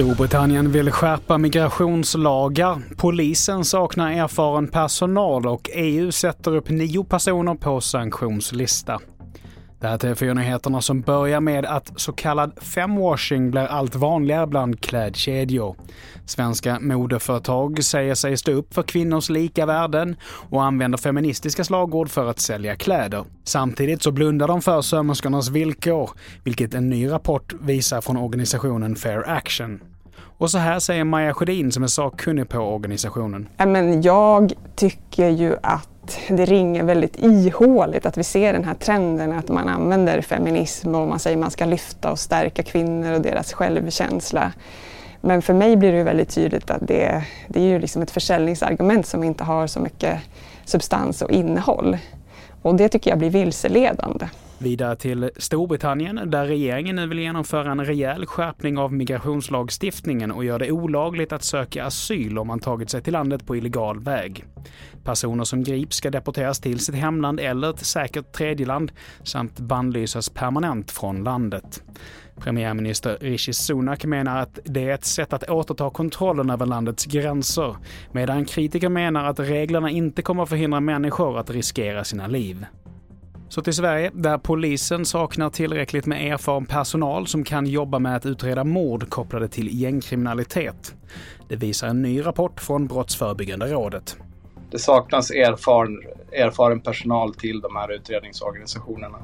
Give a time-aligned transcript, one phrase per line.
[0.00, 7.80] Storbritannien vill skärpa migrationslagar, polisen saknar erfaren personal och EU sätter upp nio personer på
[7.80, 9.00] sanktionslista.
[9.80, 14.80] Det här är TV4-nyheterna som börjar med att så kallad femwashing blir allt vanligare bland
[14.80, 15.76] klädkedjor.
[16.24, 22.26] Svenska modeföretag säger sig stå upp för kvinnors lika värden och använder feministiska slagord för
[22.26, 23.24] att sälja kläder.
[23.44, 26.10] Samtidigt så blundar de för sömmerskornas villkor,
[26.44, 29.80] vilket en ny rapport visar från organisationen Fair Action.
[30.38, 33.48] Och så här säger Maja Sjödin som är sakkunnig på organisationen.
[33.58, 35.88] Men jag tycker ju att
[36.28, 41.08] det ringer väldigt ihåligt att vi ser den här trenden att man använder feminism och
[41.08, 44.52] man säger att man ska lyfta och stärka kvinnor och deras självkänsla.
[45.20, 49.06] Men för mig blir det väldigt tydligt att det, det är ju liksom ett försäljningsargument
[49.06, 50.18] som inte har så mycket
[50.64, 51.98] substans och innehåll.
[52.62, 54.26] Och det tycker jag blir vilseledande.
[54.62, 60.58] Vidare till Storbritannien där regeringen nu vill genomföra en rejäl skärpning av migrationslagstiftningen och gör
[60.58, 64.44] det olagligt att söka asyl om man tagit sig till landet på illegal väg.
[65.04, 68.92] Personer som grips ska deporteras till sitt hemland eller ett säkert tredjeland
[69.24, 71.82] samt bannlysas permanent från landet.
[72.36, 77.76] Premiärminister Rishi Sunak menar att det är ett sätt att återta kontrollen över landets gränser,
[78.12, 82.66] medan kritiker menar att reglerna inte kommer förhindra människor att riskera sina liv.
[83.50, 88.26] Så till Sverige, där polisen saknar tillräckligt med erfaren personal som kan jobba med att
[88.26, 90.94] utreda mord kopplade till gängkriminalitet.
[91.48, 94.16] Det visar en ny rapport från Brottsförebyggande rådet.
[94.70, 99.18] Det saknas erfaren, erfaren personal till de här utredningsorganisationerna.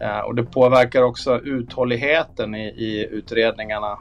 [0.00, 3.98] Eh, och det påverkar också uthålligheten i, i utredningarna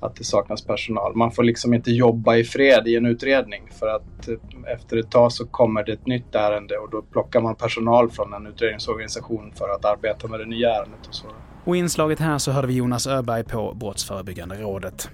[0.00, 1.16] att det saknas personal.
[1.16, 5.10] Man får liksom inte jobba i fred i en utredning för att eh, efter ett
[5.10, 9.52] tag så kommer det ett nytt ärende och då plockar man personal från en utredningsorganisation
[9.54, 11.26] för att arbeta med det nya ärendet och så.
[11.64, 15.10] Och i inslaget här så hörde vi Jonas Öberg på Brottsförebyggande rådet.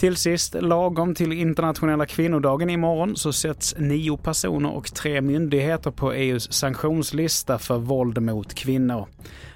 [0.00, 6.12] Till sist, lagom till internationella kvinnodagen imorgon så sätts nio personer och tre myndigheter på
[6.12, 9.06] EUs sanktionslista för våld mot kvinnor.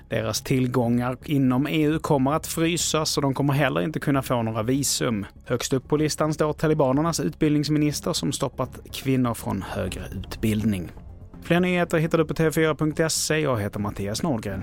[0.09, 4.63] Deras tillgångar inom EU kommer att frysas och de kommer heller inte kunna få några
[4.63, 5.27] visum.
[5.45, 10.91] Högst upp på listan står talibanernas utbildningsminister som stoppat kvinnor från högre utbildning.
[11.43, 13.39] Fler nyheter hittar du på tv4.se.
[13.39, 14.63] Jag heter Mattias Nordgren.